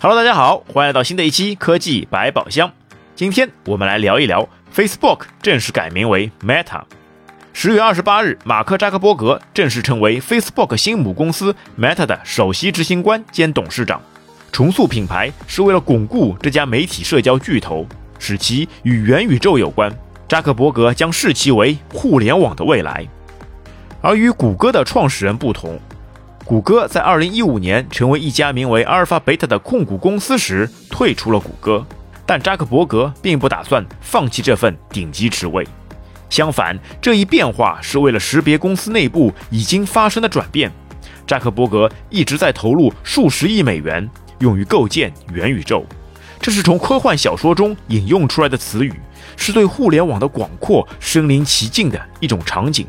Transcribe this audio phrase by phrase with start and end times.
[0.00, 2.70] Hello，大家好，欢迎来到新的一期科技百宝箱。
[3.16, 6.82] 今天我们来聊一聊 Facebook 正式改名为 Meta。
[7.52, 14.00] 十月二十八日，马克扎克伯格正式成为 Facebook 新母公司 Meta 的首席执行官兼董事长。
[14.52, 17.84] 重塑品牌是为了巩固这家媒体社交巨头，
[18.20, 19.92] 使其与元宇宙有关。
[20.28, 23.04] 扎克伯格将视其为互联网的未来。
[24.00, 25.76] 而与谷歌的创始人不同。
[26.48, 31.84] 谷歌在二零一五年成为一家名为阿尔法贝塔的控股公司时，退出了谷歌。
[32.24, 35.62] 但扎克伯格并不打算放弃这份顶级职位，
[36.30, 40.72] 相反，这一变化是为了识别公司内部已经发生的转变。
[41.26, 45.84] 扎克伯格一直在投入数十亿美元，用于构建元宇宙。
[46.40, 48.94] 这是从科幻小说中引用出来的词语，
[49.36, 52.86] 是对互联网的广阔身临其境的一种场景。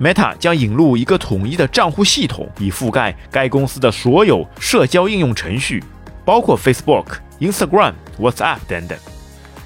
[0.00, 5.82] Meta 将引入一个统一的账户系统，以覆盖该公司的所有社交应用程序，
[6.24, 8.98] 包括 Facebook、Instagram、WhatsApp 等等。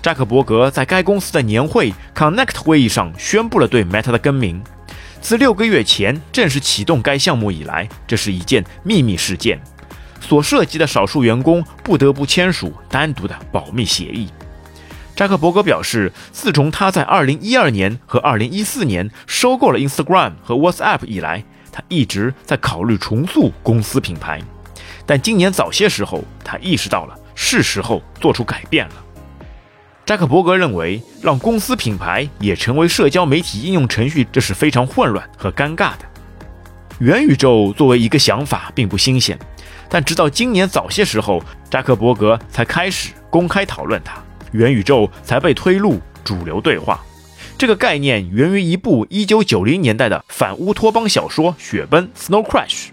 [0.03, 4.63] 扎克伯格在该公司的年会 Connect 会议上宣布了对 Meta 的更名。
[5.21, 9.59] 自六个月前正式启动该项目以来，这是一件秘密事件，
[10.21, 14.29] 所涉及的少数员工不得不签署单独的保密协议。
[15.19, 24.41] 扎克伯格表示，自从他在2012年和2014年收购了 Instagram 和 WhatsApp 以来，他一直在考虑重塑公司品牌。
[25.05, 28.95] 但今年早些时候，他意识到了是时候做出改变了。
[30.07, 36.07] 扎克伯格认为，让公司品牌也成为社交媒体应用程序，这是非常混乱和尴尬的。
[37.01, 39.37] 元宇宙作为一个想法并不新鲜，
[39.89, 44.23] 但直到今年早些时候，扎克伯格才开始公开讨论它。
[44.53, 47.01] 元宇宙才被推入主流对话。
[47.57, 52.89] 这个概念源于一部1990年代的反乌托邦小说《雪崩》（Snow Crash）。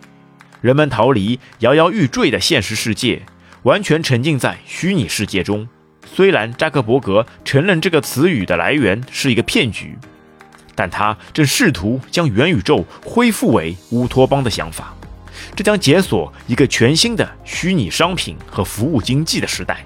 [0.61, 3.21] 人们逃离摇摇欲坠的现实世界，
[3.63, 5.67] 完全沉浸在虚拟世界中。
[6.03, 9.95] 虽然扎克伯格承认这个词语的来源是一个骗局，
[10.73, 14.95] 但他正试图将元宇宙恢复为乌托邦的想法。
[15.55, 19.85] 这将解锁一个全新的虚拟商品和服务经济的时代。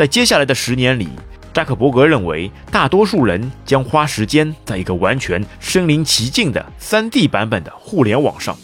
[0.00, 1.10] 在接下来的十年里，
[1.52, 8.56] 扎克伯格认为，大多数人将花时间在一个完全身临其境的 3D 版本的互联网上。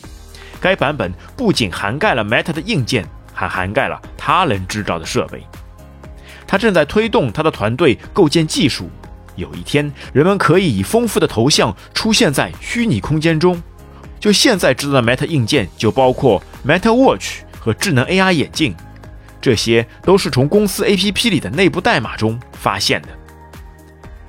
[0.59, 5.47] 该版本不仅涵盖了 Meta 的硬件，还涵盖了他人制造的设备。
[6.47, 8.89] 他正在推动他的团队构建技术。
[9.35, 13.63] 有一天，人们可以以丰富的头像出现在虚拟空间中。
[14.19, 18.75] 就现在知道的 Meta 硬件就包括 Meta Watch 和智能 AR 眼镜。
[19.47, 23.09] 这些都是从公司 APP 里的内部代码中发现的。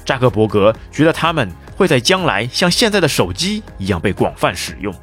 [0.05, 4.94] 扎克伯格觉得他们会在将来像现在的手机一样被广泛使用，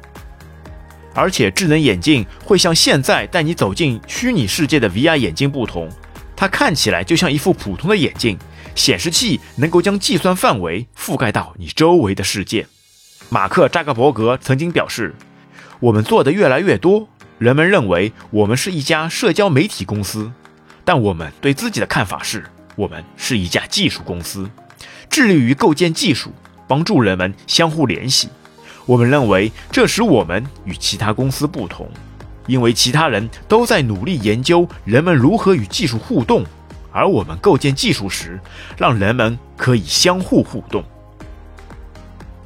[1.13, 5.89] 而且智能眼镜会像现在带你走进虚拟世界的 VR 眼镜不同，
[6.33, 8.39] 它看起来就像一副普通的眼镜，
[8.73, 12.65] 显示器能够将计算范围覆盖到你周围的世界。
[13.27, 15.13] 马克扎克伯格曾经表示
[15.81, 20.31] ：“我们做的越来越多。”人们认为我们是一家社交媒体公司，
[20.85, 24.49] 但我们对自己的看法是，我们是一家技术公司，
[25.09, 26.31] 致力于构建技术，
[26.65, 28.29] 帮助人们相互联系。
[28.85, 31.89] 我们认为这使我们与其他公司不同，
[32.47, 36.45] 因为其他人都在努力研究人们如何与技术互动，
[36.93, 38.39] 而我们构建技术时，
[38.77, 40.81] 让人们可以相互互动。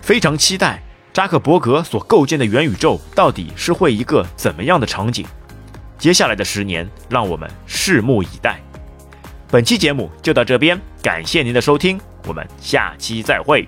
[0.01, 0.81] 非常期待。
[1.19, 5.25] 扎克伯格所构建的元宇宙到底是会一个怎么样的场景？
[5.97, 8.57] 接下来的十年，让我们拭目以待。
[9.51, 13.67] 本期节目就到这边，感谢您的收听，我们下期再会。